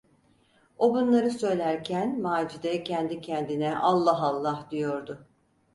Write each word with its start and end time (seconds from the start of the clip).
O 0.77 0.93
bunları 0.93 1.31
söylerken 1.31 2.21
Macide 2.21 2.83
kendi 2.83 3.21
kendine: 3.21 3.77
"Allah 3.79 4.21
Allah!" 4.21 4.67
diyordu. 4.71 5.27